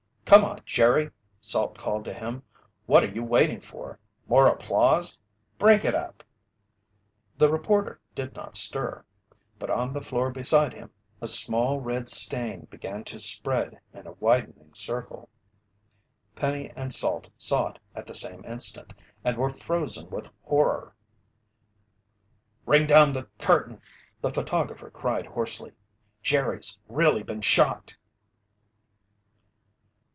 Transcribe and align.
"Come 0.25 0.45
on, 0.45 0.61
Jerry!" 0.65 1.11
Salt 1.41 1.77
called 1.77 2.05
to 2.05 2.13
him. 2.13 2.43
"What 2.85 3.03
are 3.03 3.09
you 3.09 3.21
waiting 3.21 3.59
for? 3.59 3.99
More 4.29 4.47
applause? 4.47 5.19
Break 5.57 5.83
it 5.83 5.93
up!" 5.93 6.23
The 7.37 7.51
reporter 7.51 7.99
did 8.15 8.33
not 8.33 8.55
stir. 8.55 9.03
But 9.59 9.69
on 9.69 9.91
the 9.91 9.99
floor 9.99 10.29
beside 10.31 10.73
him, 10.73 10.89
a 11.19 11.27
small 11.27 11.81
red 11.81 12.07
stain 12.07 12.63
began 12.71 13.03
to 13.05 13.19
spread 13.19 13.77
in 13.93 14.07
a 14.07 14.13
widening 14.13 14.73
circle. 14.73 15.27
Penny 16.33 16.71
and 16.77 16.93
Salt 16.93 17.29
saw 17.37 17.67
it 17.71 17.79
at 17.93 18.07
the 18.07 18.15
same 18.15 18.45
instant 18.45 18.93
and 19.25 19.35
were 19.35 19.49
frozen 19.49 20.09
with 20.09 20.29
horror. 20.43 20.95
"Ring 22.65 22.87
down 22.87 23.11
the 23.11 23.27
curtain!" 23.37 23.81
the 24.21 24.31
photographer 24.31 24.89
cried 24.89 25.25
hoarsely. 25.25 25.73
"Jerry's 26.23 26.79
really 26.87 27.21
been 27.21 27.41
shot!" 27.41 27.97